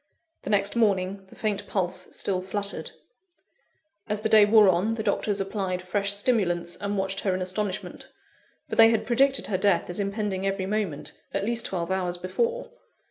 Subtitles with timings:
[0.41, 2.89] The next morning, the faint pulse still fluttered.
[4.09, 8.07] As the day wore on, the doctors applied fresh stimulants, and watched her in astonishment;
[8.67, 12.71] for they had predicted her death as impending every moment, at least twelve hours before.